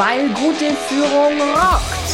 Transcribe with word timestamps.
weil 0.00 0.28
gute 0.28 0.74
Führung 0.88 1.38
rockt. 1.52 2.10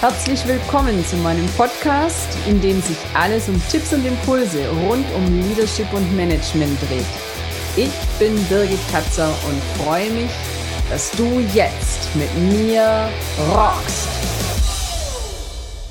Herzlich 0.00 0.48
willkommen 0.48 1.04
zu 1.04 1.18
meinem 1.18 1.46
Podcast, 1.58 2.26
in 2.48 2.58
dem 2.58 2.80
sich 2.80 2.96
alles 3.12 3.50
um 3.50 3.60
Tipps 3.68 3.92
und 3.92 4.06
Impulse 4.06 4.66
rund 4.88 5.04
um 5.14 5.26
Leadership 5.42 5.92
und 5.92 6.16
Management 6.16 6.80
dreht. 6.80 7.04
Ich 7.76 7.92
bin 8.18 8.34
Birgit 8.48 8.80
Katzer 8.90 9.28
und 9.28 9.62
freue 9.84 10.10
mich, 10.10 10.30
dass 10.88 11.10
du 11.10 11.24
jetzt 11.52 12.08
mit 12.16 12.34
mir 12.50 13.10
rockst. 13.50 14.08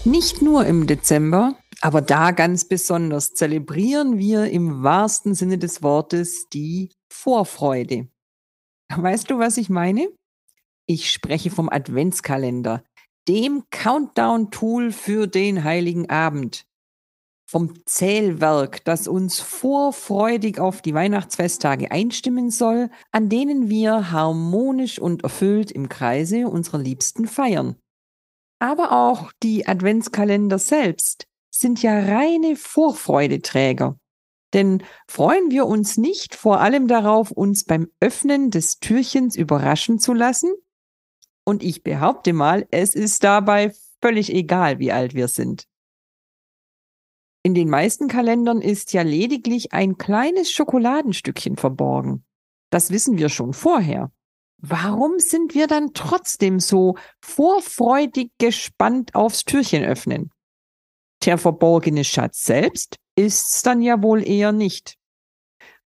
Nicht 0.05 0.41
nur 0.41 0.65
im 0.65 0.87
Dezember, 0.87 1.53
aber 1.81 2.01
da 2.01 2.31
ganz 2.31 2.67
besonders 2.67 3.35
zelebrieren 3.35 4.17
wir 4.17 4.49
im 4.49 4.81
wahrsten 4.81 5.35
Sinne 5.35 5.59
des 5.59 5.83
Wortes 5.83 6.49
die 6.51 6.89
Vorfreude. 7.13 8.07
Weißt 8.89 9.29
du, 9.29 9.37
was 9.37 9.57
ich 9.57 9.69
meine? 9.69 10.07
Ich 10.93 11.09
spreche 11.09 11.51
vom 11.51 11.69
Adventskalender, 11.69 12.83
dem 13.29 13.63
Countdown-Tool 13.69 14.91
für 14.91 15.25
den 15.25 15.63
heiligen 15.63 16.09
Abend. 16.09 16.65
Vom 17.49 17.85
Zählwerk, 17.85 18.83
das 18.83 19.07
uns 19.07 19.39
vorfreudig 19.39 20.59
auf 20.59 20.81
die 20.81 20.93
Weihnachtsfesttage 20.93 21.91
einstimmen 21.91 22.51
soll, 22.51 22.89
an 23.13 23.29
denen 23.29 23.69
wir 23.69 24.11
harmonisch 24.11 24.99
und 24.99 25.23
erfüllt 25.23 25.71
im 25.71 25.87
Kreise 25.87 26.49
unserer 26.49 26.79
Liebsten 26.79 27.25
feiern. 27.25 27.77
Aber 28.59 28.91
auch 28.91 29.31
die 29.41 29.65
Adventskalender 29.65 30.59
selbst 30.59 31.25
sind 31.55 31.81
ja 31.81 31.97
reine 31.97 32.57
Vorfreudeträger. 32.57 33.95
Denn 34.53 34.83
freuen 35.07 35.51
wir 35.51 35.67
uns 35.67 35.95
nicht 35.95 36.35
vor 36.35 36.59
allem 36.59 36.89
darauf, 36.89 37.31
uns 37.31 37.63
beim 37.63 37.87
Öffnen 38.01 38.51
des 38.51 38.81
Türchens 38.81 39.37
überraschen 39.37 39.97
zu 39.97 40.11
lassen? 40.11 40.53
Und 41.43 41.63
ich 41.63 41.83
behaupte 41.83 42.33
mal, 42.33 42.67
es 42.71 42.95
ist 42.95 43.23
dabei 43.23 43.73
völlig 44.01 44.33
egal, 44.33 44.79
wie 44.79 44.91
alt 44.91 45.13
wir 45.13 45.27
sind. 45.27 45.67
In 47.43 47.55
den 47.55 47.69
meisten 47.69 48.07
Kalendern 48.07 48.61
ist 48.61 48.93
ja 48.93 49.01
lediglich 49.01 49.73
ein 49.73 49.97
kleines 49.97 50.51
Schokoladenstückchen 50.51 51.57
verborgen. 51.57 52.23
Das 52.69 52.91
wissen 52.91 53.17
wir 53.17 53.29
schon 53.29 53.53
vorher. 53.53 54.11
Warum 54.57 55.17
sind 55.17 55.55
wir 55.55 55.65
dann 55.65 55.93
trotzdem 55.93 56.59
so 56.59 56.95
vorfreudig 57.19 58.31
gespannt 58.37 59.15
aufs 59.15 59.43
Türchen 59.43 59.83
öffnen? 59.83 60.31
Der 61.25 61.39
verborgene 61.39 62.03
Schatz 62.03 62.43
selbst 62.43 62.97
ist's 63.15 63.63
dann 63.63 63.81
ja 63.81 64.03
wohl 64.03 64.27
eher 64.27 64.51
nicht. 64.51 64.97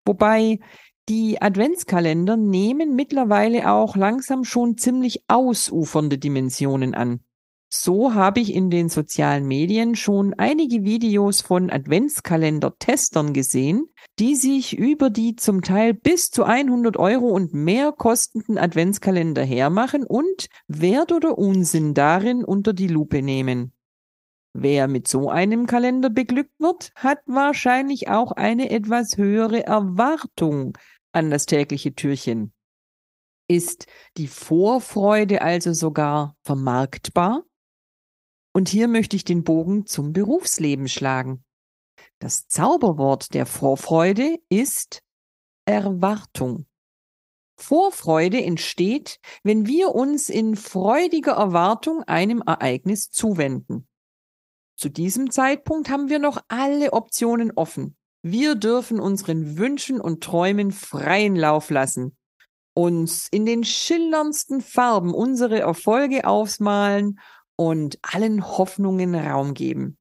Wobei 0.04 0.60
die 1.08 1.40
Adventskalender 1.40 2.36
nehmen 2.36 2.96
mittlerweile 2.96 3.70
auch 3.70 3.96
langsam 3.96 4.44
schon 4.44 4.76
ziemlich 4.76 5.22
ausufernde 5.28 6.18
Dimensionen 6.18 6.94
an. 6.94 7.20
So 7.68 8.14
habe 8.14 8.40
ich 8.40 8.54
in 8.54 8.70
den 8.70 8.88
sozialen 8.88 9.46
Medien 9.46 9.96
schon 9.96 10.34
einige 10.34 10.84
Videos 10.84 11.40
von 11.40 11.68
Adventskalender-Testern 11.70 13.32
gesehen, 13.32 13.88
die 14.18 14.36
sich 14.36 14.78
über 14.78 15.10
die 15.10 15.36
zum 15.36 15.62
Teil 15.62 15.92
bis 15.92 16.30
zu 16.30 16.44
100 16.44 16.96
Euro 16.96 17.28
und 17.28 17.54
mehr 17.54 17.92
kostenden 17.92 18.56
Adventskalender 18.56 19.42
hermachen 19.42 20.04
und 20.04 20.48
Wert 20.68 21.12
oder 21.12 21.36
Unsinn 21.38 21.92
darin 21.92 22.44
unter 22.44 22.72
die 22.72 22.88
Lupe 22.88 23.20
nehmen. 23.20 23.72
Wer 24.58 24.88
mit 24.88 25.06
so 25.06 25.28
einem 25.28 25.66
Kalender 25.66 26.08
beglückt 26.08 26.58
wird, 26.58 26.90
hat 26.94 27.18
wahrscheinlich 27.26 28.08
auch 28.08 28.32
eine 28.32 28.70
etwas 28.70 29.18
höhere 29.18 29.66
Erwartung 29.66 30.78
an 31.16 31.30
das 31.30 31.46
tägliche 31.46 31.94
Türchen. 31.94 32.52
Ist 33.48 33.86
die 34.16 34.28
Vorfreude 34.28 35.40
also 35.42 35.72
sogar 35.72 36.36
vermarktbar? 36.42 37.44
Und 38.52 38.68
hier 38.68 38.86
möchte 38.86 39.16
ich 39.16 39.24
den 39.24 39.42
Bogen 39.42 39.86
zum 39.86 40.12
Berufsleben 40.12 40.88
schlagen. 40.88 41.44
Das 42.18 42.48
Zauberwort 42.48 43.34
der 43.34 43.46
Vorfreude 43.46 44.38
ist 44.48 45.02
Erwartung. 45.64 46.66
Vorfreude 47.58 48.42
entsteht, 48.42 49.18
wenn 49.42 49.66
wir 49.66 49.94
uns 49.94 50.28
in 50.28 50.56
freudiger 50.56 51.32
Erwartung 51.32 52.02
einem 52.02 52.42
Ereignis 52.42 53.10
zuwenden. 53.10 53.88
Zu 54.76 54.90
diesem 54.90 55.30
Zeitpunkt 55.30 55.88
haben 55.88 56.10
wir 56.10 56.18
noch 56.18 56.42
alle 56.48 56.92
Optionen 56.92 57.52
offen. 57.52 57.96
Wir 58.28 58.56
dürfen 58.56 58.98
unseren 58.98 59.56
Wünschen 59.56 60.00
und 60.00 60.20
Träumen 60.20 60.72
freien 60.72 61.36
Lauf 61.36 61.70
lassen, 61.70 62.16
uns 62.74 63.28
in 63.30 63.46
den 63.46 63.62
schillerndsten 63.62 64.62
Farben 64.62 65.14
unsere 65.14 65.60
Erfolge 65.60 66.26
aufmalen 66.26 67.20
und 67.54 68.00
allen 68.02 68.44
Hoffnungen 68.44 69.14
Raum 69.14 69.54
geben. 69.54 69.96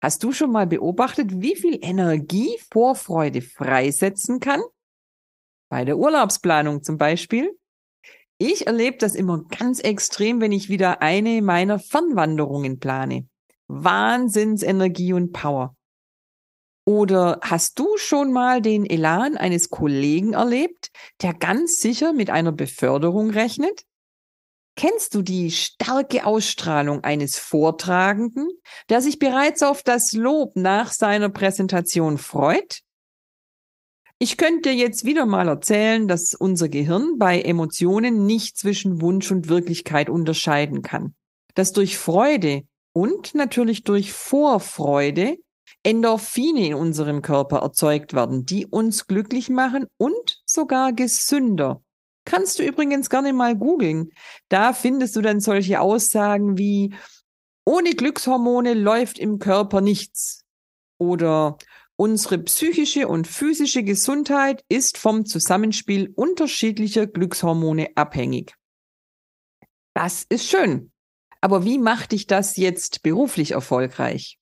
Hast 0.00 0.22
du 0.22 0.30
schon 0.30 0.52
mal 0.52 0.68
beobachtet, 0.68 1.40
wie 1.40 1.56
viel 1.56 1.76
Energie 1.82 2.56
Vorfreude 2.70 3.42
freisetzen 3.42 4.38
kann? 4.38 4.62
Bei 5.68 5.84
der 5.84 5.98
Urlaubsplanung 5.98 6.84
zum 6.84 6.98
Beispiel. 6.98 7.58
Ich 8.38 8.68
erlebe 8.68 8.98
das 8.98 9.16
immer 9.16 9.42
ganz 9.42 9.80
extrem, 9.80 10.40
wenn 10.40 10.52
ich 10.52 10.68
wieder 10.68 11.02
eine 11.02 11.42
meiner 11.42 11.80
Fernwanderungen 11.80 12.78
plane. 12.78 13.28
Wahnsinnsenergie 13.66 15.14
und 15.14 15.32
Power. 15.32 15.74
Oder 16.88 17.40
hast 17.42 17.80
du 17.80 17.96
schon 17.96 18.32
mal 18.32 18.62
den 18.62 18.86
Elan 18.86 19.36
eines 19.36 19.70
Kollegen 19.70 20.34
erlebt, 20.34 20.90
der 21.20 21.34
ganz 21.34 21.80
sicher 21.80 22.12
mit 22.12 22.30
einer 22.30 22.52
Beförderung 22.52 23.30
rechnet? 23.30 23.82
Kennst 24.76 25.14
du 25.14 25.22
die 25.22 25.50
starke 25.50 26.24
Ausstrahlung 26.24 27.02
eines 27.02 27.38
Vortragenden, 27.38 28.48
der 28.88 29.00
sich 29.00 29.18
bereits 29.18 29.64
auf 29.64 29.82
das 29.82 30.12
Lob 30.12 30.54
nach 30.54 30.92
seiner 30.92 31.28
Präsentation 31.28 32.18
freut? 32.18 32.82
Ich 34.18 34.36
könnte 34.36 34.70
jetzt 34.70 35.04
wieder 35.04 35.26
mal 35.26 35.48
erzählen, 35.48 36.06
dass 36.06 36.34
unser 36.34 36.68
Gehirn 36.68 37.18
bei 37.18 37.40
Emotionen 37.40 38.26
nicht 38.26 38.56
zwischen 38.58 39.00
Wunsch 39.00 39.30
und 39.32 39.48
Wirklichkeit 39.48 40.08
unterscheiden 40.08 40.82
kann. 40.82 41.14
Dass 41.54 41.72
durch 41.72 41.98
Freude 41.98 42.62
und 42.92 43.34
natürlich 43.34 43.82
durch 43.82 44.12
Vorfreude 44.12 45.36
Endorphine 45.86 46.66
in 46.66 46.74
unserem 46.74 47.22
Körper 47.22 47.58
erzeugt 47.58 48.12
werden, 48.12 48.44
die 48.44 48.66
uns 48.66 49.06
glücklich 49.06 49.48
machen 49.48 49.86
und 49.98 50.42
sogar 50.44 50.92
gesünder. 50.92 51.80
Kannst 52.24 52.58
du 52.58 52.64
übrigens 52.64 53.08
gerne 53.08 53.32
mal 53.32 53.56
googeln. 53.56 54.10
Da 54.48 54.72
findest 54.72 55.14
du 55.14 55.22
dann 55.22 55.38
solche 55.38 55.80
Aussagen 55.80 56.58
wie 56.58 56.92
ohne 57.64 57.90
Glückshormone 57.90 58.74
läuft 58.74 59.18
im 59.18 59.38
Körper 59.38 59.80
nichts 59.80 60.44
oder 60.98 61.56
Unsere 61.98 62.36
psychische 62.40 63.08
und 63.08 63.26
physische 63.26 63.82
Gesundheit 63.82 64.62
ist 64.68 64.98
vom 64.98 65.24
Zusammenspiel 65.24 66.12
unterschiedlicher 66.14 67.06
Glückshormone 67.06 67.88
abhängig. 67.94 68.54
Das 69.94 70.26
ist 70.28 70.46
schön. 70.46 70.92
Aber 71.40 71.64
wie 71.64 71.78
macht 71.78 72.12
dich 72.12 72.26
das 72.26 72.58
jetzt 72.58 73.02
beruflich 73.02 73.52
erfolgreich? 73.52 74.38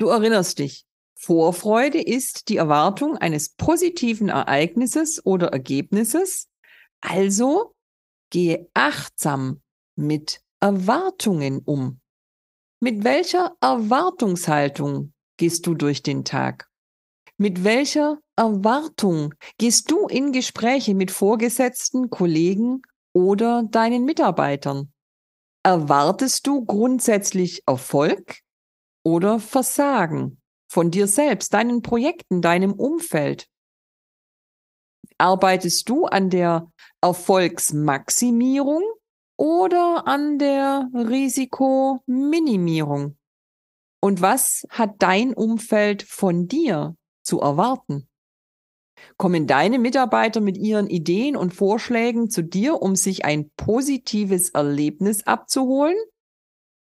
Du 0.00 0.08
erinnerst 0.08 0.58
dich. 0.58 0.86
Vorfreude 1.14 2.00
ist 2.00 2.48
die 2.48 2.56
Erwartung 2.56 3.18
eines 3.18 3.50
positiven 3.50 4.30
Ereignisses 4.30 5.26
oder 5.26 5.48
Ergebnisses. 5.48 6.48
Also 7.02 7.74
gehe 8.30 8.70
achtsam 8.72 9.60
mit 9.96 10.40
Erwartungen 10.58 11.60
um. 11.66 12.00
Mit 12.80 13.04
welcher 13.04 13.54
Erwartungshaltung 13.60 15.12
gehst 15.36 15.66
du 15.66 15.74
durch 15.74 16.02
den 16.02 16.24
Tag? 16.24 16.70
Mit 17.36 17.62
welcher 17.62 18.20
Erwartung 18.36 19.34
gehst 19.58 19.90
du 19.90 20.06
in 20.06 20.32
Gespräche 20.32 20.94
mit 20.94 21.10
Vorgesetzten, 21.10 22.08
Kollegen 22.08 22.80
oder 23.12 23.64
deinen 23.64 24.06
Mitarbeitern? 24.06 24.94
Erwartest 25.62 26.46
du 26.46 26.64
grundsätzlich 26.64 27.64
Erfolg 27.66 28.40
oder 29.02 29.40
Versagen 29.40 30.40
von 30.68 30.90
dir 30.90 31.06
selbst, 31.06 31.54
deinen 31.54 31.80
Projekten, 31.82 32.42
deinem 32.42 32.72
Umfeld? 32.72 33.46
Arbeitest 35.18 35.88
du 35.88 36.06
an 36.06 36.30
der 36.30 36.72
Erfolgsmaximierung 37.00 38.82
oder 39.36 40.06
an 40.06 40.38
der 40.38 40.88
Risikominimierung? 40.94 43.16
Und 44.02 44.22
was 44.22 44.66
hat 44.70 44.94
dein 44.98 45.34
Umfeld 45.34 46.02
von 46.02 46.48
dir 46.48 46.96
zu 47.22 47.40
erwarten? 47.40 48.08
Kommen 49.16 49.46
deine 49.46 49.78
Mitarbeiter 49.78 50.40
mit 50.40 50.56
ihren 50.56 50.88
Ideen 50.88 51.36
und 51.36 51.54
Vorschlägen 51.54 52.30
zu 52.30 52.42
dir, 52.42 52.82
um 52.82 52.96
sich 52.96 53.24
ein 53.24 53.50
positives 53.56 54.50
Erlebnis 54.50 55.26
abzuholen? 55.26 55.96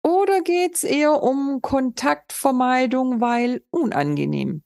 Oder 0.05 0.41
geht's 0.41 0.83
eher 0.83 1.23
um 1.23 1.63
Kontaktvermeidung, 1.63 3.21
weil 3.21 3.65
unangenehm? 3.71 4.61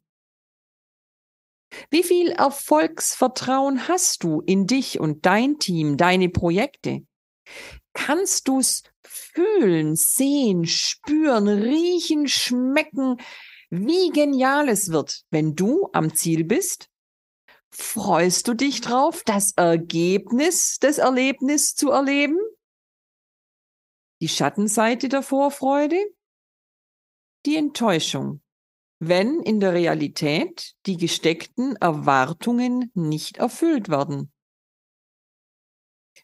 Wie 1.89 2.03
viel 2.03 2.31
Erfolgsvertrauen 2.31 3.87
hast 3.87 4.25
du 4.25 4.41
in 4.41 4.67
dich 4.67 4.99
und 4.99 5.25
dein 5.25 5.57
Team, 5.57 5.95
deine 5.95 6.27
Projekte? 6.27 7.05
Kannst 7.93 8.49
du 8.49 8.59
es 8.59 8.83
fühlen, 9.01 9.95
sehen, 9.95 10.65
spüren, 10.65 11.47
riechen, 11.47 12.27
schmecken, 12.27 13.15
wie 13.69 14.09
genial 14.09 14.67
es 14.67 14.91
wird, 14.91 15.23
wenn 15.29 15.55
du 15.55 15.87
am 15.93 16.13
Ziel 16.13 16.43
bist? 16.43 16.89
Freust 17.69 18.45
du 18.49 18.55
dich 18.55 18.81
drauf, 18.81 19.23
das 19.25 19.53
Ergebnis 19.55 20.79
des 20.79 20.97
Erlebnisses 20.97 21.75
zu 21.75 21.91
erleben? 21.91 22.39
Die 24.21 24.27
Schattenseite 24.27 25.07
der 25.07 25.23
Vorfreude? 25.23 25.97
Die 27.45 27.55
Enttäuschung, 27.55 28.41
wenn 28.99 29.39
in 29.39 29.59
der 29.61 29.73
Realität 29.73 30.73
die 30.85 30.97
gesteckten 30.97 31.77
Erwartungen 31.77 32.91
nicht 32.93 33.37
erfüllt 33.37 33.87
werden. 33.87 34.31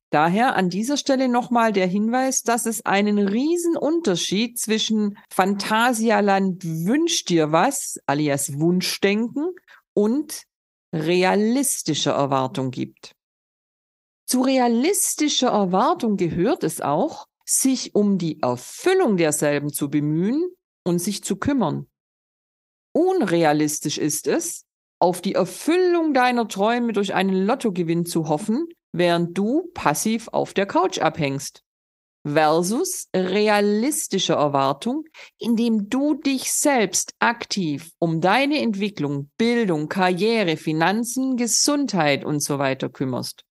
Daher 0.09 0.55
an 0.55 0.69
dieser 0.69 0.97
Stelle 0.97 1.27
nochmal 1.27 1.73
der 1.73 1.87
Hinweis, 1.87 2.41
dass 2.41 2.65
es 2.65 2.85
einen 2.85 3.17
riesen 3.17 3.75
Unterschied 3.75 4.59
zwischen 4.59 5.17
Phantasialand 5.29 6.63
wünscht 6.63 7.29
dir 7.29 7.51
was, 7.51 7.97
alias 8.05 8.59
Wunschdenken 8.59 9.55
und 9.93 10.43
realistischer 10.93 12.13
Erwartung 12.13 12.71
gibt. 12.71 13.15
Zu 14.25 14.41
realistischer 14.41 15.49
Erwartung 15.49 16.17
gehört 16.17 16.63
es 16.63 16.81
auch, 16.81 17.27
sich 17.45 17.93
um 17.93 18.17
die 18.17 18.41
Erfüllung 18.41 19.17
derselben 19.17 19.71
zu 19.71 19.89
bemühen 19.89 20.49
und 20.83 20.99
sich 20.99 21.23
zu 21.23 21.37
kümmern. 21.37 21.87
Unrealistisch 22.93 23.97
ist 23.97 24.27
es, 24.27 24.65
auf 24.99 25.21
die 25.21 25.35
Erfüllung 25.35 26.13
deiner 26.13 26.47
Träume 26.47 26.93
durch 26.93 27.13
einen 27.13 27.45
Lottogewinn 27.45 28.05
zu 28.05 28.27
hoffen, 28.29 28.67
während 28.91 29.37
du 29.37 29.69
passiv 29.73 30.29
auf 30.29 30.53
der 30.53 30.65
Couch 30.65 30.99
abhängst. 30.99 31.61
Versus 32.27 33.07
realistische 33.15 34.33
Erwartung, 34.33 35.03
indem 35.37 35.89
du 35.89 36.15
dich 36.15 36.51
selbst 36.51 37.13
aktiv 37.19 37.91
um 37.99 38.19
deine 38.19 38.59
Entwicklung, 38.61 39.29
Bildung, 39.37 39.89
Karriere, 39.89 40.57
Finanzen, 40.57 41.37
Gesundheit 41.37 42.25
und 42.25 42.41
so 42.41 42.57
kümmerst. 42.57 43.43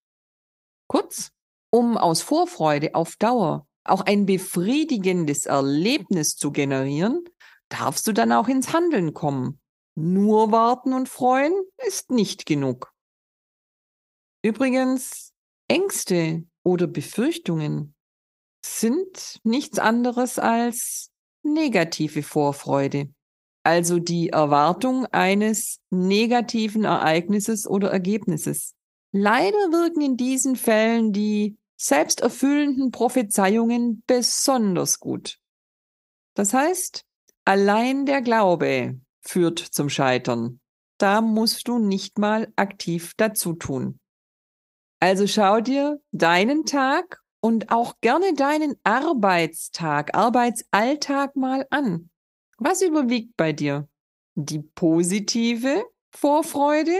Kurz, 0.88 1.30
um 1.70 1.96
aus 1.96 2.22
Vorfreude 2.22 2.96
auf 2.96 3.14
Dauer 3.16 3.68
auch 3.84 4.00
ein 4.00 4.26
befriedigendes 4.26 5.46
Erlebnis 5.46 6.36
zu 6.36 6.50
generieren, 6.50 7.24
darfst 7.68 8.06
du 8.06 8.12
dann 8.12 8.32
auch 8.32 8.48
ins 8.48 8.72
Handeln 8.72 9.14
kommen. 9.14 9.60
Nur 9.94 10.50
warten 10.50 10.92
und 10.92 11.08
freuen 11.08 11.54
ist 11.86 12.10
nicht 12.10 12.46
genug. 12.46 12.92
Übrigens, 14.42 15.32
Ängste 15.68 16.44
oder 16.62 16.86
Befürchtungen 16.86 17.94
sind 18.64 19.40
nichts 19.44 19.78
anderes 19.78 20.38
als 20.38 21.10
negative 21.42 22.22
Vorfreude, 22.22 23.12
also 23.62 23.98
die 23.98 24.30
Erwartung 24.30 25.06
eines 25.06 25.80
negativen 25.90 26.84
Ereignisses 26.84 27.66
oder 27.66 27.90
Ergebnisses. 27.90 28.74
Leider 29.12 29.56
wirken 29.70 30.00
in 30.00 30.16
diesen 30.16 30.56
Fällen 30.56 31.12
die 31.12 31.56
selbsterfüllenden 31.76 32.90
Prophezeiungen 32.90 34.02
besonders 34.06 35.00
gut. 35.00 35.38
Das 36.34 36.52
heißt, 36.52 37.04
allein 37.44 38.06
der 38.06 38.22
Glaube 38.22 39.00
führt 39.20 39.58
zum 39.58 39.88
Scheitern. 39.88 40.60
Da 40.98 41.20
musst 41.20 41.68
du 41.68 41.78
nicht 41.78 42.18
mal 42.18 42.52
aktiv 42.56 43.14
dazu 43.16 43.54
tun. 43.54 43.98
Also 45.00 45.26
schau 45.26 45.60
dir 45.60 46.00
deinen 46.12 46.64
Tag 46.64 47.20
und 47.40 47.70
auch 47.70 48.00
gerne 48.00 48.32
deinen 48.34 48.74
Arbeitstag, 48.84 50.14
Arbeitsalltag 50.16 51.36
mal 51.36 51.66
an. 51.70 52.10
Was 52.58 52.80
überwiegt 52.80 53.36
bei 53.36 53.52
dir? 53.52 53.88
Die 54.34 54.60
positive 54.60 55.84
Vorfreude? 56.10 56.96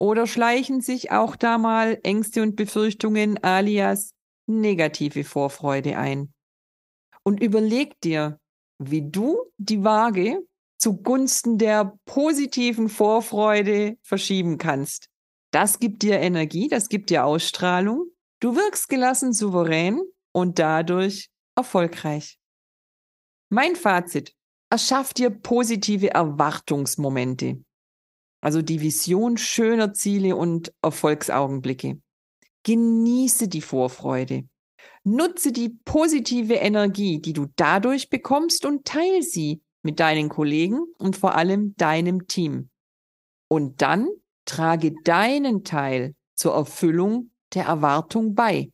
Oder 0.00 0.26
schleichen 0.26 0.80
sich 0.80 1.10
auch 1.10 1.34
da 1.36 1.58
mal 1.58 1.98
Ängste 2.02 2.42
und 2.42 2.56
Befürchtungen 2.56 3.42
alias 3.42 4.12
negative 4.46 5.24
Vorfreude 5.24 5.98
ein? 5.98 6.32
Und 7.24 7.42
überleg 7.42 8.00
dir, 8.00 8.38
wie 8.78 9.02
du 9.10 9.38
die 9.58 9.82
Waage 9.82 10.40
zugunsten 10.78 11.58
der 11.58 11.98
positiven 12.06 12.88
Vorfreude 12.88 13.98
verschieben 14.02 14.58
kannst. 14.58 15.08
Das 15.50 15.80
gibt 15.80 16.02
dir 16.02 16.20
Energie, 16.20 16.68
das 16.68 16.88
gibt 16.88 17.10
dir 17.10 17.24
Ausstrahlung. 17.24 18.10
Du 18.40 18.54
wirkst 18.54 18.88
gelassen, 18.88 19.32
souverän 19.32 20.00
und 20.32 20.58
dadurch 20.58 21.30
erfolgreich. 21.56 22.38
Mein 23.50 23.74
Fazit. 23.74 24.34
Erschaff 24.70 25.14
dir 25.14 25.30
positive 25.30 26.10
Erwartungsmomente. 26.10 27.64
Also 28.40 28.62
die 28.62 28.80
Vision 28.80 29.36
schöner 29.36 29.92
Ziele 29.92 30.36
und 30.36 30.72
Erfolgsaugenblicke. 30.82 32.00
Genieße 32.62 33.48
die 33.48 33.62
Vorfreude. 33.62 34.48
Nutze 35.04 35.52
die 35.52 35.70
positive 35.84 36.54
Energie, 36.54 37.20
die 37.20 37.32
du 37.32 37.46
dadurch 37.56 38.10
bekommst 38.10 38.64
und 38.66 38.84
teile 38.84 39.22
sie 39.22 39.62
mit 39.82 40.00
deinen 40.00 40.28
Kollegen 40.28 40.84
und 40.98 41.16
vor 41.16 41.34
allem 41.34 41.74
deinem 41.76 42.26
Team. 42.26 42.70
Und 43.48 43.80
dann 43.82 44.08
Trage 44.44 44.94
deinen 45.04 45.64
Teil 45.64 46.14
zur 46.34 46.54
Erfüllung 46.54 47.30
der 47.54 47.66
Erwartung 47.66 48.34
bei. 48.34 48.70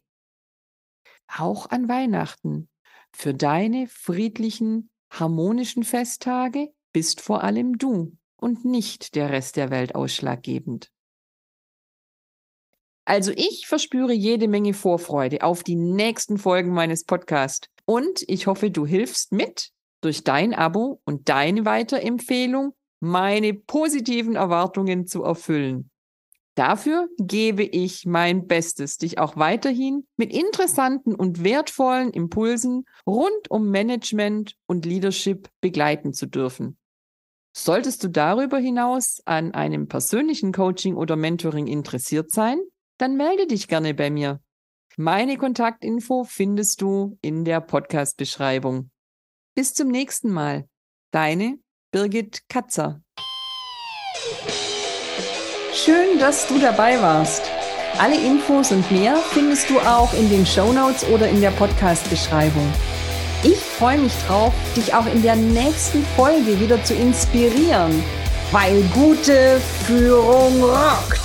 Auch 1.27 1.71
an 1.71 1.89
Weihnachten. 1.89 2.69
Für 3.13 3.33
deine 3.33 3.87
friedlichen, 3.87 4.91
harmonischen 5.11 5.85
Festtage 5.85 6.73
bist 6.93 7.21
vor 7.21 7.43
allem 7.45 7.79
du 7.79 8.17
und 8.45 8.67
nicht 8.67 9.15
der 9.15 9.31
Rest 9.31 9.57
der 9.57 9.71
Welt 9.71 9.95
ausschlaggebend. 9.95 10.91
Also 13.07 13.33
ich 13.35 13.67
verspüre 13.67 14.13
jede 14.13 14.49
Menge 14.49 14.75
Vorfreude 14.75 15.43
auf 15.43 15.63
die 15.63 15.77
nächsten 15.77 16.37
Folgen 16.37 16.75
meines 16.75 17.05
Podcasts 17.05 17.69
und 17.87 18.23
ich 18.29 18.47
hoffe, 18.47 18.71
du 18.71 18.85
hilfst 18.85 19.33
mit 19.33 19.71
durch 20.03 20.25
dein 20.25 20.53
Abo 20.53 21.01
und 21.07 21.31
deine 21.31 21.65
Weiterempfehlung 21.65 22.75
meine 23.01 23.55
positiven 23.55 24.37
Erwartungen 24.37 25.07
zu 25.07 25.23
erfüllen. 25.23 25.91
Dafür 26.55 27.09
gebe 27.19 27.63
ich 27.63 28.05
mein 28.05 28.47
Bestes, 28.47 28.99
dich 28.99 29.19
auch 29.19 29.39
weiterhin 29.39 30.07
mit 30.19 30.35
interessanten 30.35 31.15
und 31.15 31.43
wertvollen 31.43 32.11
Impulsen 32.11 32.85
rund 33.07 33.51
um 33.51 33.71
Management 33.71 34.55
und 34.67 34.85
Leadership 34.85 35.49
begleiten 35.63 36.13
zu 36.13 36.27
dürfen. 36.27 36.77
Solltest 37.57 38.03
du 38.03 38.09
darüber 38.09 38.59
hinaus 38.59 39.23
an 39.27 39.55
einem 39.55 39.87
persönlichen 39.87 40.53
Coaching 40.53 40.97
oder 40.97 41.15
Mentoring 41.15 41.69
interessiert 41.69 42.33
sein, 42.33 42.59
dann 42.99 43.17
melde 43.17 43.47
dich 43.47 43.69
gerne 43.69 43.95
bei 43.95 44.11
mir. 44.11 44.41
Meine 44.97 45.39
Kontaktinfo 45.39 46.25
findest 46.25 46.81
du 46.81 47.17
in 47.23 47.45
der 47.45 47.61
Podcast-Beschreibung. 47.61 48.91
Bis 49.55 49.73
zum 49.73 49.89
nächsten 49.89 50.33
Mal. 50.33 50.69
Deine 51.13 51.59
Birgit 51.93 52.43
Katzer. 52.49 53.03
Schön, 55.73 56.19
dass 56.19 56.49
du 56.49 56.59
dabei 56.59 57.01
warst. 57.01 57.43
Alle 57.99 58.17
Infos 58.17 58.73
und 58.73 58.91
mehr 58.91 59.17
findest 59.17 59.71
du 59.71 59.79
auch 59.79 60.13
in 60.15 60.29
den 60.29 60.45
Show 60.45 60.73
Notes 60.73 61.05
oder 61.05 61.29
in 61.29 61.41
der 61.41 61.53
Podcast-Beschreibung. 61.53 62.69
Ich 63.45 63.59
freue 63.59 63.99
mich 63.99 64.15
drauf, 64.27 64.55
dich 64.75 64.95
auch 64.95 65.05
in 65.05 65.23
der 65.23 65.37
nächsten 65.37 66.03
Folge 66.17 66.59
wieder 66.59 66.83
zu 66.83 66.95
inspirieren, 66.95 68.03
weil 68.51 68.81
gute 68.95 69.61
Führung 69.87 70.65
rockt. 70.65 71.24